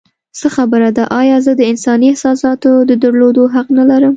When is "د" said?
1.55-1.61, 2.89-2.91